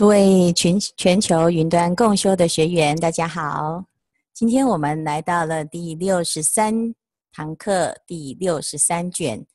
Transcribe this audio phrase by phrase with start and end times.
[0.00, 3.84] 诸位全全球云端共修的学员，大家好。
[4.32, 6.94] 今天我们来到了第六十三
[7.30, 9.46] 堂课，第六十三卷，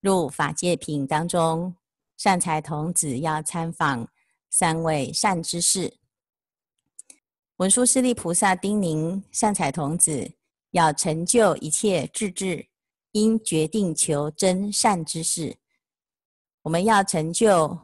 [0.00, 1.74] 入法界品当中，
[2.16, 4.08] 善财童子要参访
[4.48, 5.96] 三位善知识。
[7.56, 10.30] 文殊师利菩萨叮咛善财童子，
[10.70, 12.68] 要成就一切智智，
[13.10, 15.56] 应决定求真善知识。
[16.62, 17.76] 我们要成就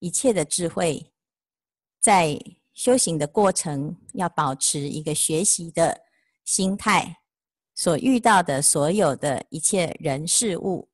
[0.00, 1.09] 一切的智慧。
[2.00, 2.38] 在
[2.72, 6.00] 修行的过程，要保持一个学习的
[6.44, 7.18] 心态。
[7.74, 10.88] 所遇到的所有的一切人事物，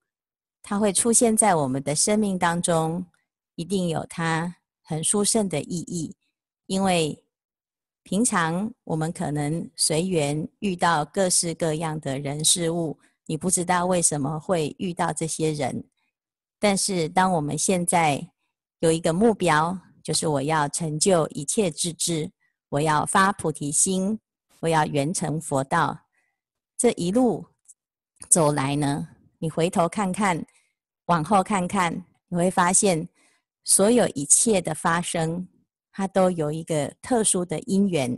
[0.62, 3.04] 它会出现在我们的生命当中，
[3.56, 6.14] 一定有它很殊胜的意义。
[6.66, 7.24] 因为
[8.04, 12.96] 平常我们可能随缘遇到各式各样的人事物，
[13.26, 15.84] 你不知道为什么会遇到这些人。
[16.60, 18.30] 但是当我们现在
[18.78, 22.30] 有一个目标，就是我要成就一切智智，
[22.68, 24.20] 我要发菩提心，
[24.60, 25.98] 我要圆成佛道。
[26.78, 27.44] 这一路
[28.28, 30.46] 走来呢，你回头看看，
[31.06, 33.08] 往后看看，你会发现，
[33.64, 35.48] 所有一切的发生，
[35.90, 38.16] 它都有一个特殊的因缘，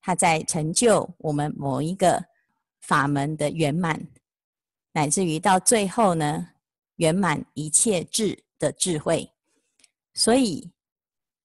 [0.00, 2.24] 它在成就我们某一个
[2.80, 4.08] 法门的圆满，
[4.92, 6.48] 乃至于到最后呢，
[6.96, 9.30] 圆满一切智的智慧。
[10.14, 10.70] 所以。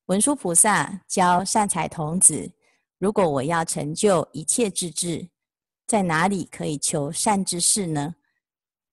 [0.09, 2.51] 文殊菩萨教善财童子：
[2.97, 5.29] 如果我要成就一切智智，
[5.85, 8.15] 在哪里可以求善知识呢？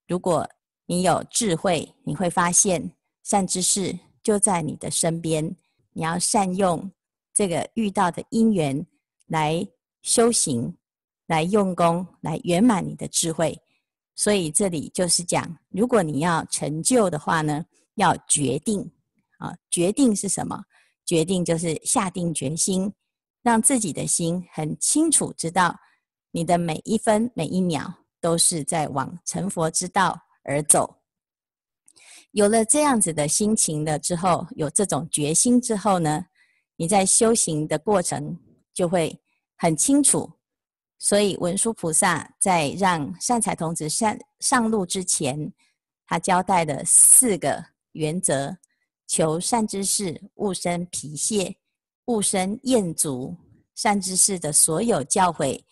[0.07, 0.47] 如果
[0.85, 2.93] 你有智慧，你会发现
[3.23, 5.57] 善知识就在你的身边。
[5.95, 6.93] 你要善用
[7.33, 8.87] 这个遇到的因缘
[9.29, 9.67] 来
[10.03, 10.77] 修行，
[11.29, 13.59] 来用功，来圆满你的智慧。
[14.15, 17.65] 所以这里就是讲，如果你要成就的话呢，
[17.95, 18.93] 要决定
[19.39, 20.63] 啊，决定是什么？
[21.07, 22.93] 决定就是下定决心，
[23.43, 25.75] 让自己的心很清楚知道，
[26.33, 30.97] 你的每一分每一秒都是在往成佛之道而走。
[32.33, 36.27] 有了这样子的心情了之后，有这种决心之后呢，
[36.77, 38.37] 你在修行的过程
[38.75, 39.19] 就会
[39.57, 40.31] 很清楚。
[40.99, 45.53] 所以文殊菩萨在让善财童子上上路之前，
[46.07, 48.57] 他交代的四个原则。
[49.07, 51.57] 求善知识，勿生疲懈，
[52.07, 53.37] 勿生厌足。
[53.75, 55.63] 善知识的所有教诲，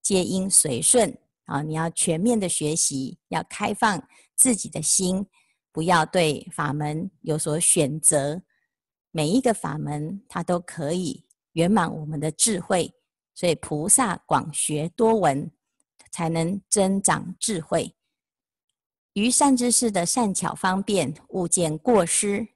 [0.00, 1.60] 皆应随顺啊！
[1.60, 5.26] 你要全面的学习，要开放自己的心，
[5.72, 8.40] 不要对法门有所选择。
[9.10, 11.24] 每一个法门，它都可以
[11.54, 12.94] 圆满我们的智慧。
[13.34, 15.50] 所以，菩萨广学多闻，
[16.12, 17.94] 才能增长智慧。
[19.14, 22.46] 于善知识的善巧方便，勿见过失。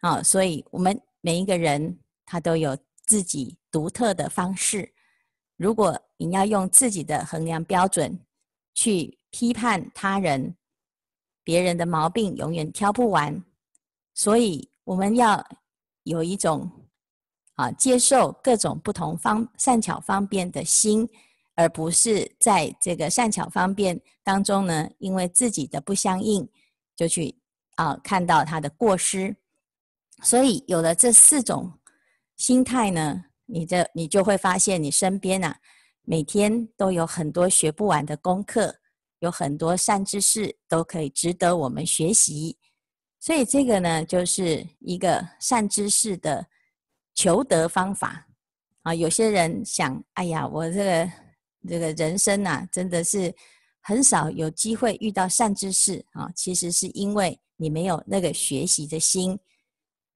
[0.00, 4.92] 啊，所以我们每一个人他都有自己独特的方式。
[5.56, 8.18] 如果你要用自己的衡量标准
[8.72, 10.56] 去批判他人，
[11.44, 13.44] 别人的毛病永远挑不完。
[14.14, 15.46] 所以我们要
[16.04, 16.70] 有一种
[17.56, 21.06] 啊，接受各种不同方善巧方便的心，
[21.54, 26.48] 而不是在这个善巧方便当中呢，因为自己的不相应，
[26.96, 27.38] 就去
[27.76, 29.36] 啊看到他的过失。
[30.22, 31.72] 所以有了这四种
[32.36, 35.58] 心态呢，你的你就会发现，你身边啊，
[36.02, 38.76] 每天都有很多学不完的功课，
[39.20, 42.58] 有很多善知识都可以值得我们学习。
[43.18, 46.46] 所以这个呢，就是一个善知识的
[47.14, 48.26] 求得方法
[48.82, 48.94] 啊。
[48.94, 51.12] 有些人想，哎呀，我这个
[51.68, 53.34] 这个人生啊，真的是
[53.80, 56.30] 很少有机会遇到善知识啊。
[56.34, 59.38] 其实是因为你没有那个学习的心。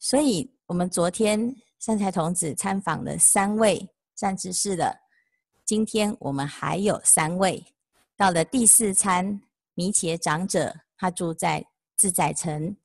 [0.05, 4.95] 所以，我们昨天善财童子参访了三位善知识了。
[5.65, 7.65] 今天我们还有三位，
[8.15, 9.41] 到了第四参，
[9.73, 11.65] 弥伽长者，他住在
[11.97, 12.77] 自在城。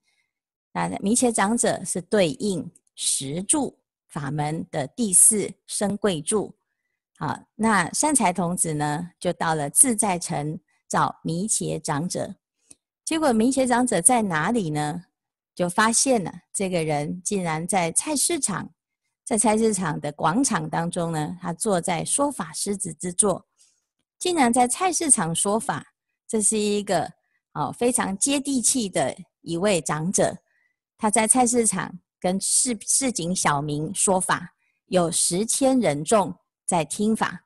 [0.71, 3.77] 那弥伽长者是对应十住
[4.07, 6.55] 法门的第四生贵住。
[7.17, 10.57] 好，那善财童子呢，就到了自在城
[10.87, 12.35] 找弥伽长者。
[13.03, 15.03] 结果弥伽长者在哪里呢？
[15.59, 18.69] 就发现了这个人竟然在菜市场，
[19.25, 23.45] 在菜市场的广场当中呢，他坐在说法狮子之座，
[24.17, 25.87] 竟然在菜市场说法。
[26.25, 27.11] 这是一个
[27.51, 30.37] 哦非常接地气的一位长者，
[30.97, 34.53] 他在菜市场跟市市井小民说法，
[34.85, 36.33] 有十千人众
[36.65, 37.43] 在听法。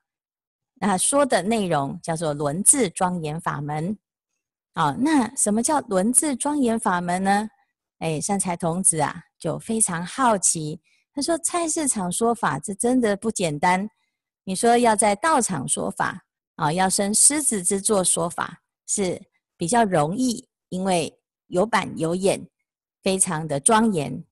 [0.74, 3.98] 那说的内容叫做轮字庄严法门。
[4.74, 7.48] 哦，那什么叫轮字庄严法门呢？
[8.04, 10.78] 哎，善财童子啊，就非常好奇
[11.14, 13.88] 他说：“菜市场说法，这真的不简单。
[14.44, 16.22] 你说要在道场说法
[16.56, 19.18] 啊，要生狮子之座说法是
[19.56, 22.46] 比较容易，因为有板有眼，
[23.02, 24.22] 非常的庄严。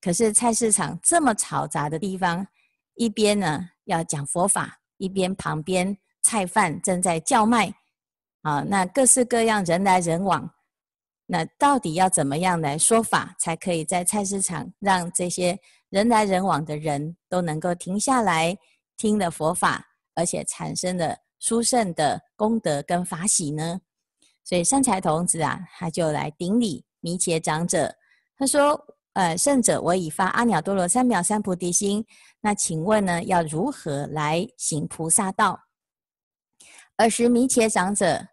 [0.00, 2.46] 可是菜市场这么嘈杂的地方，
[2.94, 7.70] 一边呢要讲佛法，一边旁边菜贩正在叫卖
[8.40, 10.50] 啊，那各式各样人来人往。”
[11.32, 15.56] 那到底要怎么样来说法，才可以在菜市场让这些
[15.88, 18.58] 人来人往的人都能够停下来
[18.96, 19.86] 听了佛法，
[20.16, 23.80] 而且产生了殊胜的功德跟法喜呢？
[24.42, 27.94] 所以善财童子啊，他就来顶礼弥伽长者，
[28.36, 28.84] 他说
[29.14, 32.04] ：“呃，圣者，我已发阿耨多罗三藐三菩提心，
[32.40, 35.60] 那请问呢，要如何来行菩萨道？”
[36.98, 38.26] 尔时弥伽长者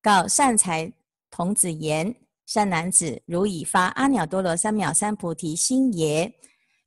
[0.00, 0.92] 告善财。
[1.30, 2.14] 童子言
[2.46, 6.32] ：“善男子，汝已发阿耨多罗三藐三菩提心耶？”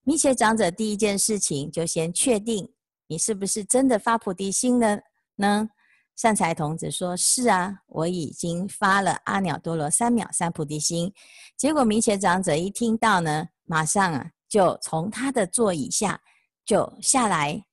[0.03, 2.69] 弥伽长者第一件事情就先确定
[3.07, 4.99] 你是不是真的发菩提心了
[5.37, 5.69] 呢？
[6.15, 11.11] 善财童子说：“是啊，我已经发了阿耨多罗三藐三菩提心。”
[11.57, 16.21] 结果弥伽长者一听到呢，马上啊就从他的座椅下
[16.65, 17.65] 就下来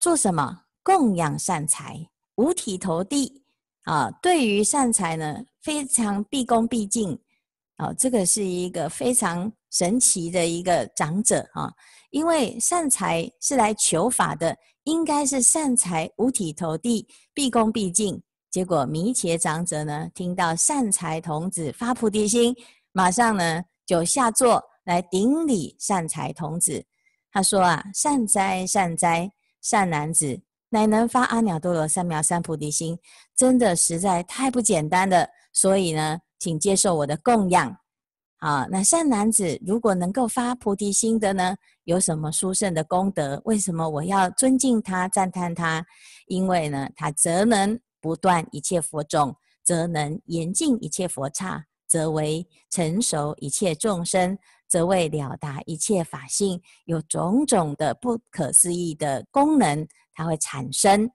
[0.00, 0.62] 做什么？
[0.82, 3.44] 供养善财，五体投地
[3.82, 4.10] 啊！
[4.22, 5.44] 对于善财呢？
[5.62, 7.18] 非常毕恭毕敬，
[7.76, 11.72] 啊，这个是一个非常神奇的一个长者啊，
[12.10, 18.20] 因为善财是来求法的，应该是善财五体投地、毕恭毕敬。
[18.50, 22.54] 结果弥伽长者呢，听到善财童子发菩提心，
[22.92, 26.82] 马上呢就下座来顶礼善财童子。
[27.30, 30.40] 他说啊，善哉善哉，善男子，
[30.70, 32.98] 乃能发阿耨多罗三藐三菩提心，
[33.34, 35.28] 真的实在太不简单了。
[35.52, 37.76] 所以呢，请接受我的供养。
[38.40, 43.40] 好，那善男子如果能够发菩提心的呢，有什么殊胜的功德？
[43.44, 45.84] 为什么我要尊敬他、赞叹他？
[46.28, 49.34] 因为呢，他则能不断一切佛种，
[49.64, 54.38] 则能严净一切佛刹，则为成熟一切众生，
[54.68, 59.84] 则为了达一切法性，有种种的不可思议的功能，
[60.18, 61.08] 它会产生。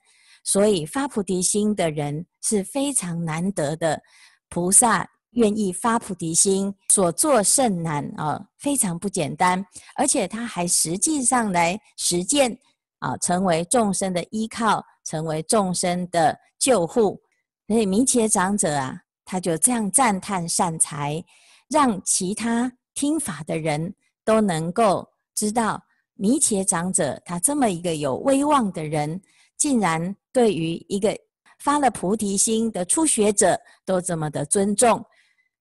[0.46, 4.02] 所以发菩提心的人是非常难得的。
[4.50, 9.66] 菩萨愿意发菩提心，所作甚难啊，非常不简单，
[9.96, 12.58] 而且他还实际上来实践
[13.00, 17.20] 啊，成为众生的依靠，成为众生的救护。
[17.68, 18.96] 所以弥伽长者啊，
[19.26, 21.24] 他就这样赞叹善财，
[21.70, 25.82] 让其他听法的人都能够知道，
[26.16, 29.22] 弥伽长者他这么一个有威望的人，
[29.58, 31.18] 竟然对于一个。
[31.60, 35.02] 发了菩提心的初学者都这么的尊重。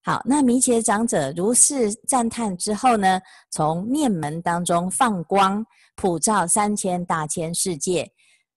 [0.02, 3.20] 好，那弥伽长者如是赞叹之后呢，
[3.52, 5.64] 从面门当中放光，
[5.94, 8.10] 普照三千大千世界。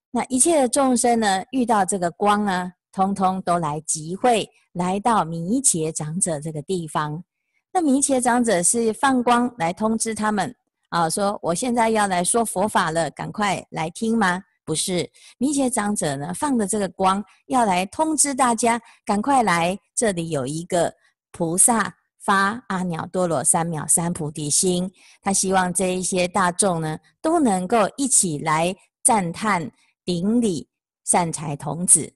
[0.10, 7.24] 那一切的众生呢，遇到这个光呢，通通都来集会，来到弥伽长者这个地方。
[7.72, 10.56] 那弥伽长者是放光来通知他们
[10.90, 14.42] 啊，说我现在要来说佛法了，赶快来听吗？
[14.64, 20.92] 不是，弥伽长者呢，放的这个光要来通知大家，赶快来，这里有一个
[21.32, 24.92] 菩萨发阿耨多罗三藐三菩提心，
[25.22, 29.72] 他希望这一些大众呢都能够一起来赞叹
[30.04, 30.68] 顶礼
[31.04, 32.12] 善财童子，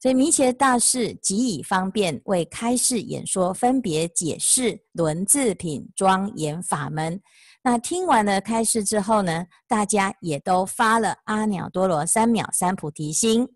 [0.00, 7.20] 所以弥伽大士即以方便为开示演说，分别解释轮自品庄严法门。
[7.62, 13.46] 那听完了开示之后呢，大家也都发了阿耨多罗三藐三菩提心，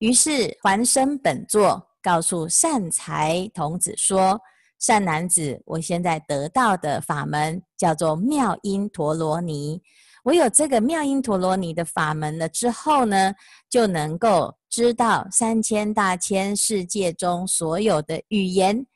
[0.00, 4.38] 于是还生本座，告诉善财童子说
[4.78, 9.80] ：“善男子，我现在得到的法门叫做妙音陀罗尼。
[10.22, 13.32] 我有这个妙音陀罗尼的法门了之后呢，
[13.70, 18.86] 就能够知道三千大千世界中所有的语言。”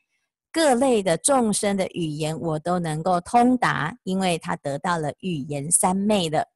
[0.55, 6.47] 各类的众生的语言，我都能够通达，因为他得到了语言三昧的。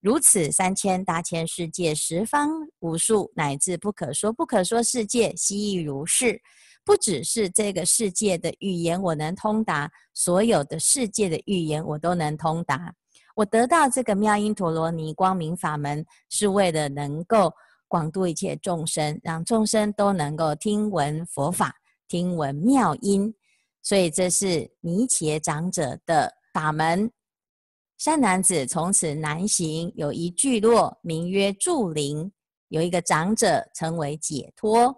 [0.00, 6.40] 如此三千大千世界，十方无数，乃至不可说不可说世界，悉亦如是。
[6.84, 12.94] 不只是这个世界的语言我能通达，所有的世界的语言我都能通达。
[13.34, 17.52] 我得到这个妙音陀罗尼光明法门，是为了能够
[17.88, 21.74] 广度一切众生，让众生都能够听闻佛法，
[22.06, 23.34] 听闻妙音。
[23.82, 27.10] 所以这是弥伽长者的法门。
[27.98, 32.32] 善男子，从此南行，有一聚落，名曰住林，
[32.68, 34.94] 有一个长者成为解脱。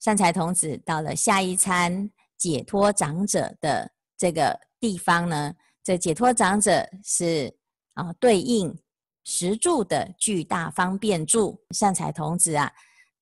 [0.00, 7.52] 善财童子到了下一餐解脱长者的这个地方呢，这解脱长者是
[7.94, 8.76] 啊对应
[9.24, 11.60] 石柱的巨大方便柱。
[11.70, 12.70] 善财童子啊，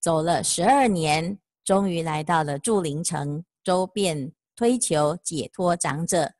[0.00, 6.31] 走了十二年，终于来到了住林城，周遍推求解脱长者。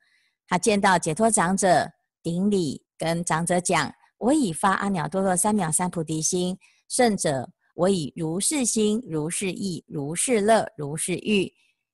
[0.47, 11.51] 他见到解脱长者，顶礼跟长者讲：“我已发阿耨多罗三藐三菩提心，圣者，我以如是心、如是意、如是乐、如是欲，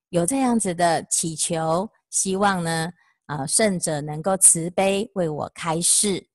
[0.10, 2.92] 有这样子的祈求，希望呢，
[3.26, 6.28] 啊，圣者能够慈悲为我开示。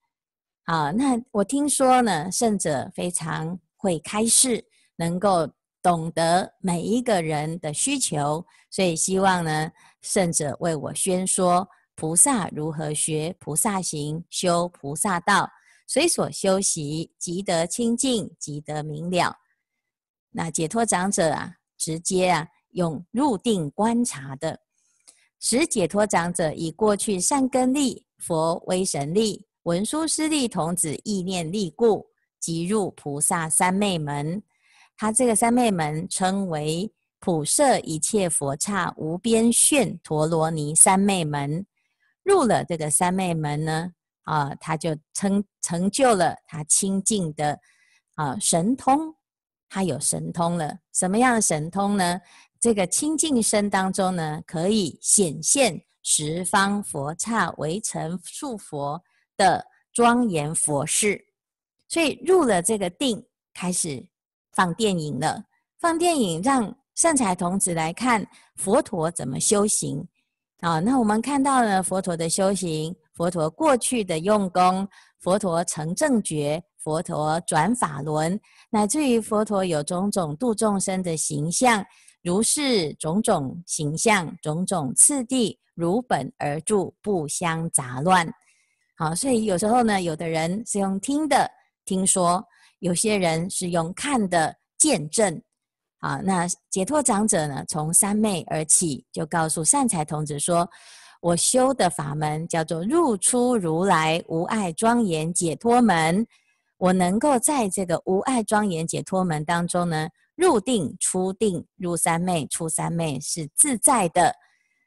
[0.65, 4.65] 啊，那我听说呢，圣者非常会开示，
[4.97, 5.49] 能够
[5.85, 15.49] 懂得每一个人的需求，所以希望呢，圣者为我宣说。”菩萨如何学菩萨行，修菩萨道，
[15.87, 19.37] 随所修习，即得清净，即得明了。
[20.33, 24.59] 那解脱长者啊，直接啊，用入定观察的，
[25.39, 32.05] 使解脱长者以过去善根力、佛威神力、文殊师利童子意念力故，
[32.41, 34.43] 即入菩萨三昧门。
[34.97, 41.67] 他这个三昧门称为普摄一切佛刹无边炫陀罗尼三昧门。
[42.23, 47.61] 入了这个三昧门呢，啊，他就成成就了他清净的
[48.15, 49.15] 啊神通，
[49.69, 50.79] 他有神通了。
[50.93, 52.21] 什么样的神通呢？
[52.59, 59.03] 这个清净身当中呢，可以显现十方佛刹围城数佛
[59.37, 61.27] 的庄严佛事。
[61.89, 64.07] 所以入了这个定，开始
[64.55, 65.43] 放电影了。
[65.81, 70.07] 放电影让善财童子来看佛陀怎么修行。
[70.61, 74.89] 啊，那我们看到了佛陀的修行，佛陀过去的用功，
[75.21, 81.85] 佛陀成正觉，佛陀转法轮，乃至于佛陀有种种度众生的形象，
[82.23, 88.27] 如是种种形象，种种次第，如本而住，不相杂乱。
[88.97, 91.51] 好，所以有时候呢，有的人是用听的
[91.85, 92.43] 听说，
[92.79, 95.43] 有些人是用看的见证。
[96.01, 100.69] 啊，那解脱长者呢，从三昧而起，就告诉善财童子说
[101.23, 106.27] ：“我修的法门叫做入出如来无碍庄严解脱门，
[106.77, 114.35] 我能够在这个无碍庄严解脱门当中呢，入定出定，入三昧出三昧是自在的。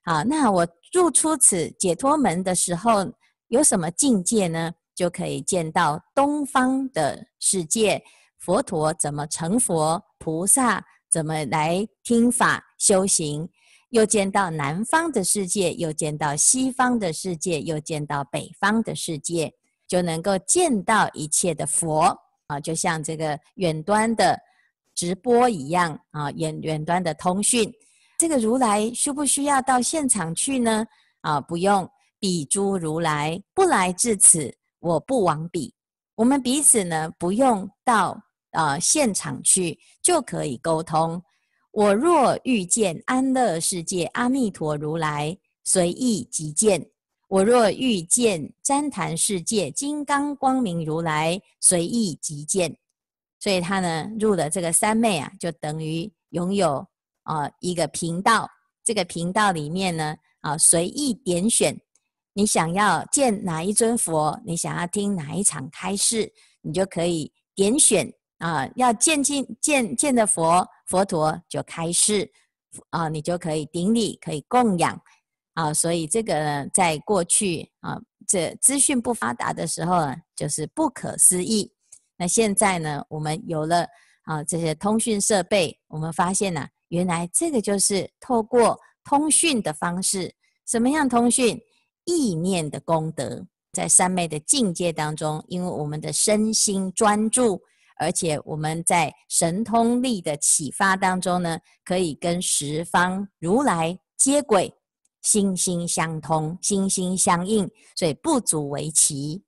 [0.04, 3.12] 好，那我入出此解脱门的时候，
[3.48, 4.74] 有什么境界呢？
[4.98, 8.04] 就可以见到东方的世界，
[8.38, 13.48] 佛陀怎么成佛，菩萨。”怎么来听法修行？
[13.92, 19.54] 又见到南方的世界，又见到西方的世界，又见到北方的世界，
[19.88, 22.14] 就能够见到一切的佛
[22.48, 22.60] 啊！
[22.60, 24.38] 就像这个远端的
[24.94, 27.74] 直播一样啊，远远端的通讯。
[28.18, 30.86] 这个如来需不需要到现场去呢？
[31.22, 31.90] 啊，不用。
[32.20, 35.74] 彼诸如来不来至此，我不往彼。
[36.16, 38.22] 我们彼此呢，不用到。
[38.52, 41.22] 呃，现场去就可以沟通。
[41.72, 46.82] 我若遇见安乐世界阿弥陀如来，随意即见；
[47.28, 52.76] 我若遇见旃檀世界金刚光明如来，随意即见。
[53.38, 56.78] 所以他呢，入了这个三昧啊，就等于拥有
[57.24, 58.50] 啊、呃、一个频道。
[58.84, 61.80] 这个频道里面呢，啊、随意点选，
[62.38, 68.14] 你想要见哪一尊佛，你想要听哪一场开示，你就可以点选。
[68.38, 72.32] 啊，要见见见见的佛，佛陀就开示
[72.92, 75.02] 啊，你就可以顶礼，可以供养
[75.56, 75.74] 啊。
[75.74, 81.74] 所以这个呢，在过去啊，这资讯不发达的时候呢，就是不可思议。
[82.18, 83.88] 那现在呢，我们有了
[84.26, 90.32] 啊这些通讯设备，我们发现呢、原来这个就是透过通讯的方式，
[90.68, 91.60] 什么样通讯？
[92.08, 97.62] 意念的功德，在三昧的境界当中，因为我们的身心专注。
[98.00, 104.72] 而且我们在神通力的启发当中呢，可以跟十方如来接轨，
[105.24, 109.44] 心心相通，心心相印，所以不足为奇。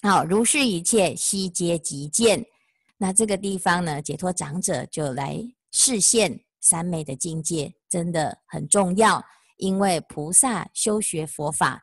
[0.00, 2.42] 好，如是一切悉皆即见。
[2.96, 5.38] 那这个地方呢，解脱长者就来
[5.70, 9.22] 示现三昧的境界，真的很重要。
[9.58, 11.82] 因为菩萨修学佛法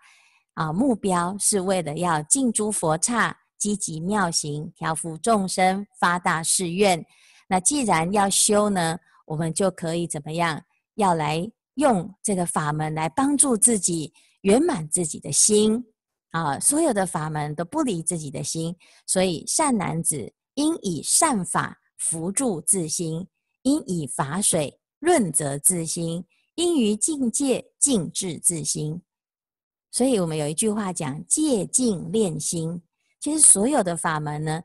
[0.55, 3.37] 啊，目标是为了要尽诸佛刹。
[3.57, 7.03] 积极妙行，调伏众生，发大誓愿。
[7.47, 10.61] 那既然要修呢，我们就可以怎么样？
[10.95, 15.83] 要来用这个法门来帮助自己圆满自己的心
[16.31, 16.59] 啊！
[16.59, 18.75] 所有的法门都不离自己的心，
[19.07, 23.25] 所以善男子应以善法扶助自心，
[23.63, 26.23] 应以法水润泽自心，
[26.55, 29.01] 应于境界静置自心。
[29.91, 32.81] 所以我们有一句话讲：戒净练心。
[33.21, 34.61] 其实所有的法门呢，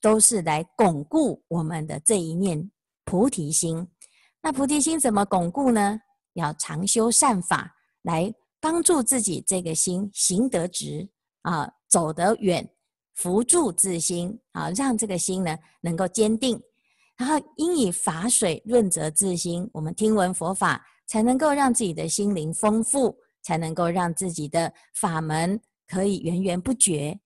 [0.00, 2.70] 都是来巩固我们的这一念
[3.04, 3.86] 菩提心。
[4.40, 6.00] 那菩提心怎么巩固呢？
[6.34, 11.08] 要常修善法，来帮助自己这个心行得直
[11.42, 12.68] 啊，走得远，
[13.14, 16.60] 扶助自心啊，让这个心呢能够坚定。
[17.18, 27.20] 然后应以法水润泽自心，我们听闻佛法，才能够让自己的心灵丰富，才能够让自己的法门可以源源不绝。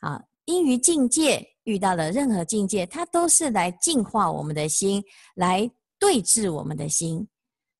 [0.00, 7.28] 啊，因于境界遇到了任何境界，它都是来净化我们的心，来对治我们的心。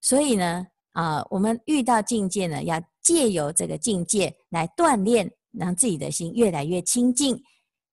[0.02, 7.42] 所以呢，啊，我们遇到境界呢，要借由这个境界来锻炼，让自己的心越来越清净。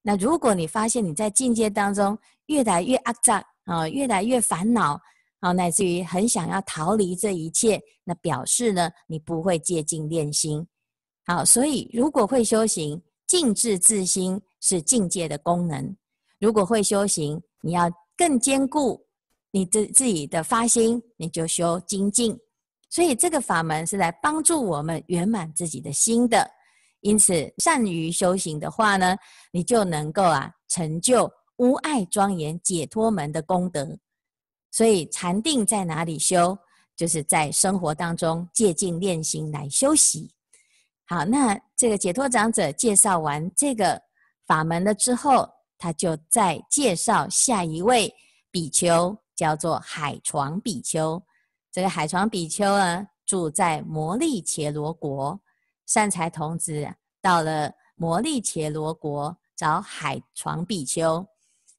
[0.02, 5.00] 那如果你发现你在境界当中越来越肮脏啊，越来越烦恼
[5.44, 10.66] 啊，乃至于很想要逃离这一切，那表示呢，你不会戒静练心。
[11.26, 15.94] 好，所以如果会修行，静智自心是境界的功能。
[16.40, 19.06] 如果会修行，你要更坚固
[19.52, 22.40] 你自自己的发心，你就修精进。
[22.90, 26.50] 所以这个法门是来帮助我们圆满自己的心的。
[27.02, 29.18] 因此，善于修行的话呢，
[29.52, 34.00] 你就能够啊成就无碍庄严解脱门的功德。
[34.74, 36.58] 所以，禅定在哪里修？
[36.96, 40.32] 就是在生活当中借静练心来修习。
[41.06, 44.02] 好，那这个解脱长者介绍完这个
[44.48, 48.12] 法门了之后，他就再介绍下一位
[48.50, 51.22] 比丘，叫做海床比丘。
[51.72, 55.40] 这个海床比丘呢，住在摩利伽罗国。
[55.86, 56.88] 善财童子
[57.22, 61.24] 到了摩利伽罗国找海床比丘，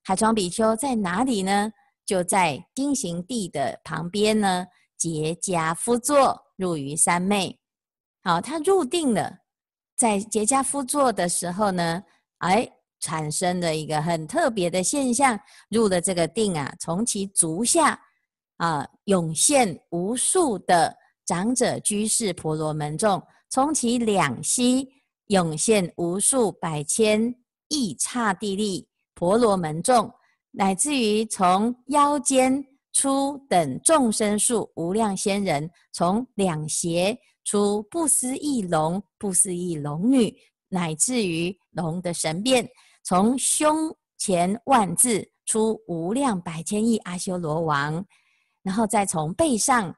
[0.04, 1.72] 海床比丘在哪里呢？
[2.04, 7.58] 就在经行地的旁边呢，结跏趺坐，入于三昧。
[8.23, 9.38] 好，他入定了，
[9.96, 12.02] 在结跏趺坐的时候呢，
[12.38, 12.68] 哎，
[13.00, 18.00] 产生了一个很特别的现象，入了这个定啊，从其足下
[18.57, 23.22] 啊涌现无数的长者居士婆罗门众。
[23.50, 24.88] 从其两膝
[25.26, 27.35] 涌现无数百千
[27.68, 30.12] 亿刹帝利婆罗门众，
[30.57, 40.33] 乃至于从腰间出等众生数无量仙人，从两胁出不思议龙、不思议龙女，
[40.69, 42.69] 乃至于龙的神变，
[43.03, 48.05] 从胸前万字出无量百千亿阿修罗王，
[48.62, 49.93] 然后再从背上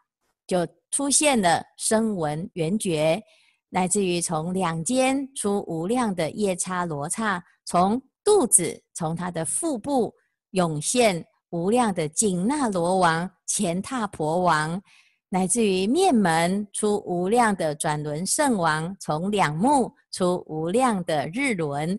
[0.47, 3.23] 就出现了声闻缘觉。
[3.69, 10.14] 乃至于从两肩出无量的夜叉罗刹，从肚子从他的腹部
[10.57, 14.83] 涌现无量的紧那罗王、乾闥婆王，
[15.29, 21.99] 乃至于面门出无量的转轮圣王，从两目出无量的日轮，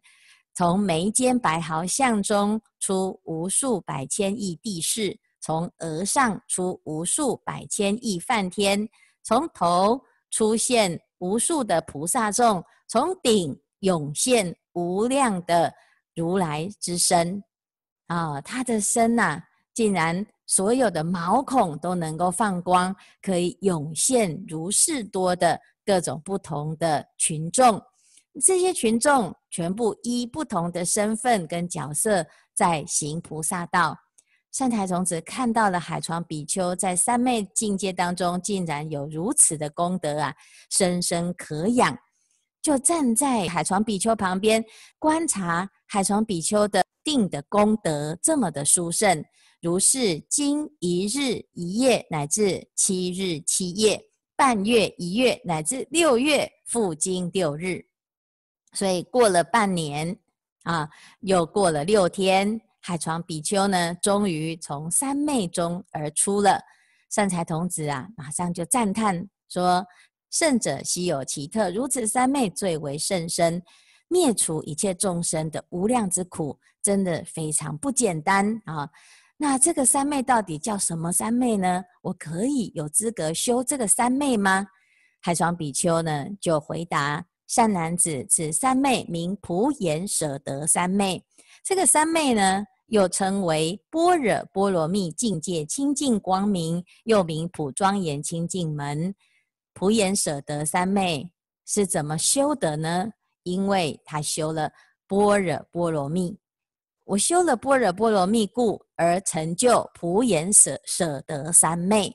[0.54, 8.88] 从眉间白毫相中出无数百千亿帝释，从额上出无数百千亿梵天，
[9.24, 11.00] 从头出现。
[11.20, 15.74] 无数的菩萨众从顶涌现无量的
[16.14, 17.44] 如来之身
[18.08, 19.42] 啊，他的身呐、
[19.74, 27.82] 竟然所有的毛孔都能够放光，可以涌现如是多的各种不同的群众。
[28.46, 33.98] 这些群众全部依不同的身份跟角色在行菩萨道。
[34.52, 40.34] 善财童子看到了海床比丘在三昧境界当中，竟然有如此的功德啊，
[40.70, 41.96] 深深可仰，
[42.62, 44.64] 就站在海床比丘旁边
[44.98, 49.24] 观察海床比丘的定的功德这么的殊胜，
[49.62, 53.98] 如是经一日一夜乃至七日七夜，
[54.36, 57.82] 半月一月乃至六月复经六日，
[58.74, 60.20] 所以过了半年
[60.64, 60.90] 啊，
[61.22, 62.60] 又过了六天。
[62.82, 66.60] 海床比丘呢，终于从三昧中而出了。
[67.10, 69.86] 善财童子啊，马上就赞叹说
[70.30, 73.64] ：“圣者稀有奇特，如此三昧最为甚深，
[74.08, 78.90] 灭除一切众生的无量之苦，真的非常不简单啊！
[79.38, 81.84] 那这个三昧到底叫什么三昧呢？
[82.02, 84.66] 我可以有资格修这个三昧吗？”
[85.22, 91.24] 海幢比丘呢，就回答：“善男子，此三昧名普贤舍得三昧。
[91.64, 99.14] 这个三昧呢，”又称为般若波罗蜜境界清净光明，又名普庄严清净门。
[99.74, 101.30] 普贤舍得三昧
[101.66, 103.12] 是怎么修的呢？
[103.48, 104.70] 因为他修了
[105.08, 106.38] 般若波罗蜜，
[107.06, 112.14] 我修了般若波罗蜜故而成就普贤舍舍得三昧。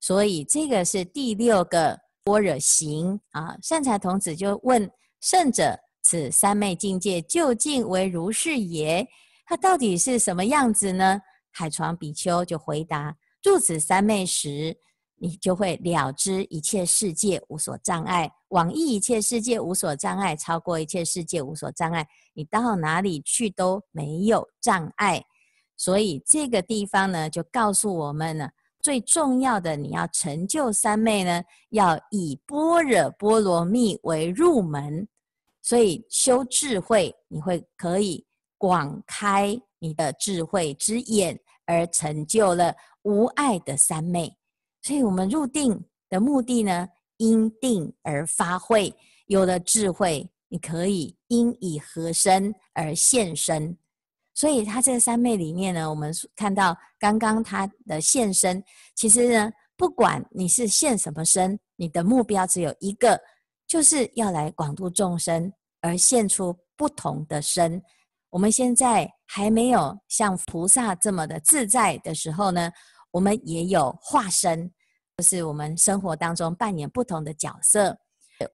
[0.00, 3.56] 所以这个是第六个般若行啊。
[3.62, 4.90] 善财童子就问
[5.20, 9.06] 圣者：此三昧境界究竟为如是也？
[9.46, 11.20] 它到底是什么样子呢？
[11.52, 14.76] 海床比丘就回答：住此三昧时，
[15.14, 25.24] 你就会了知一切世界无所障碍，往易一切世界无所障碍，超过一切世界无所障碍，你到哪里去都没有障碍。
[25.76, 35.08] 所以这个地方呢，就告诉我们呢，最重要的，你要成就三昧呢，要以般若波罗蜜为入门。
[35.62, 38.26] 所以修智慧，你会可以
[38.58, 44.36] 广开你的智慧之眼，而成就了无碍的三昧。
[44.82, 46.86] 所以我们入定的目的呢，
[47.22, 48.92] 因定而发慧，
[49.26, 53.78] 有了智慧，你可以因以合身而现身。
[54.34, 58.60] 所以，他这三昧里面呢，我们看到刚刚他的现身，
[58.96, 63.20] 其实呢，不管你是现什么身，你的目标只有一个，
[63.68, 67.80] 就是要来广度众生，而现出不同的身。
[68.30, 72.72] 我们现在还没有像菩萨这么的自在的时候呢，
[73.12, 74.72] 我们也有化身，
[75.22, 77.96] 是我们生活当中扮演不同的角色。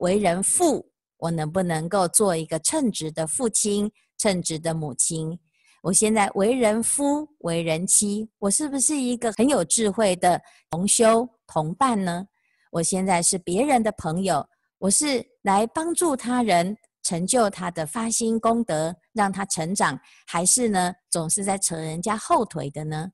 [0.01, 5.39] 为人父，我能不能够做一个称职的父亲、称职的母亲？
[5.83, 12.27] 我现在为人夫、为人妻，我是不是一个很有智慧的同修同伴呢？
[12.71, 14.47] 我现在是别人的朋友，
[14.79, 23.11] 我是来帮助他人，成就他的发心功德，让他成长，还是呢，总是在扯人家后腿的呢？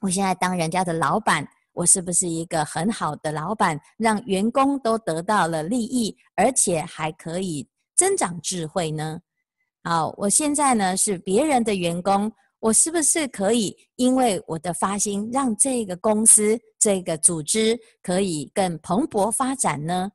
[0.00, 9.20] 我现在当人家的老板，我是不是一个很好的老板，让员工都得到了利益，而且还可以增长智慧呢？
[9.82, 20.10] 好，我现在呢是别人的员工，我是不是可以因为我的发心，让这个公司、这个组织可以更蓬勃发展呢？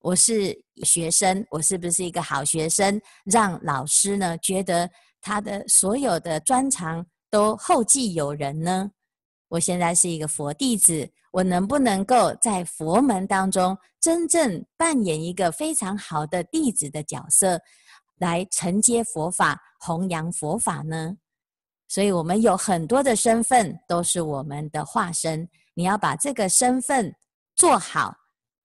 [0.00, 8.90] 我是学生，我是不是一个好学生，让老师呢觉得他的所有的专长都后继有人呢？
[9.52, 17.60] 我现在是一个佛弟子，我能不能够在佛门当中真正扮演一个非常好的弟子的角色？
[18.16, 21.18] 来承接佛法，弘扬佛法呢？
[21.86, 25.46] 所以，我们有很多的身份，都是我们的化身。
[25.74, 27.14] 你要把这个身份
[27.54, 28.14] 做好，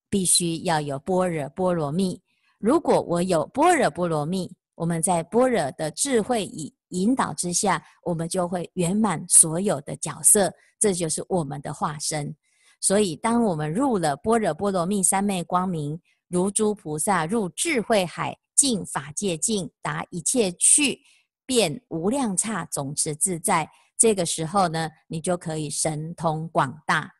[0.10, 2.21] 必须要有般若波罗蜜。
[2.60, 10.54] 如果我有般若波罗蜜，我们在般若的智慧以引导之下，我们就会圆满所有的角色。
[10.80, 12.36] 这就是我们的化身。
[12.80, 18.38] 所以，当我们入了般若波罗蜜三昧光明，如诸菩萨入智慧海。
[18.58, 21.00] 尽法界尽，达一切趣，
[21.46, 23.70] 遍无量刹，总持自在。
[24.00, 27.13] 这个时候呢，你就可以神通广大。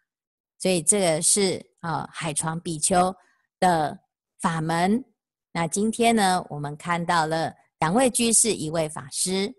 [0.58, 3.16] 所以这个是啊，海床比丘
[3.60, 4.00] 的
[4.40, 5.06] 法门。
[5.52, 9.54] 那今天呢，我们看到了两位居士，一位法师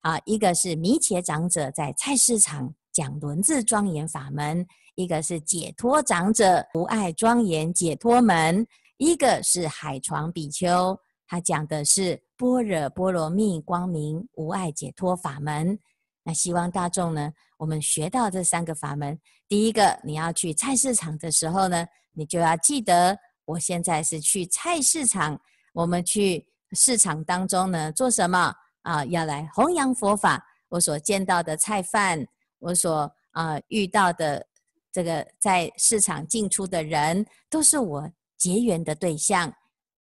[0.00, 8.66] 啊，一个是弥伽长者在菜市场讲轮字庄严法门，一个是解脱长者无碍庄严解脱门，
[8.98, 10.98] 一个是海床比丘。
[11.26, 15.78] 他讲的是般若波罗蜜光明无碍解脱法门。
[16.24, 19.18] 那希望大众呢，我们学到这三个法门。
[19.48, 25.40] 第一个，你要去菜市场的时候呢，你就要记得，我现在是去菜市场。
[25.72, 29.04] 我们去市场当中呢，做什么啊？
[29.04, 30.44] 要来弘扬佛法。
[30.68, 32.26] 我所见到的菜贩，
[32.60, 34.46] 我所啊遇到的
[34.92, 39.52] 这个在市场进出的人，都是我结缘的对象。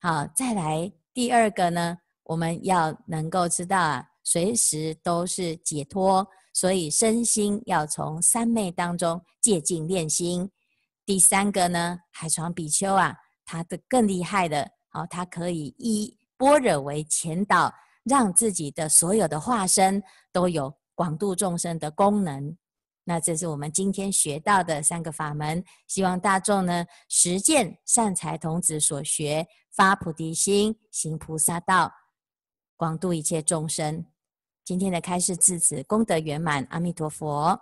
[0.01, 0.93] 好，再来。
[1.15, 10.51] 第二个呢，我们要能够知道啊，随时都是解脱，所以身心要从三昧当中借境练心。
[11.05, 17.73] 第三个呢，海床比丘啊，他的更厉害的，好，他可以以般若为前导，
[18.05, 22.57] 让自己的所有的化身都有广度众生的功能。
[23.05, 31.93] 那这是我们今天学到的三个法门，希望大众呢实践善财童子所学，发菩提心，行菩萨道，
[32.77, 34.05] 广度一切众生。
[34.65, 37.57] 今天的开示至此，功德圆满，阿弥陀佛。